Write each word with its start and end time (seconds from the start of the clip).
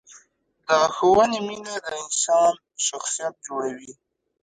د 0.67 0.67
ښوونې 0.95 1.39
مینه 1.47 1.75
د 1.85 1.87
انسان 2.03 2.53
شخصیت 2.87 3.33
جوړوي. 3.45 3.91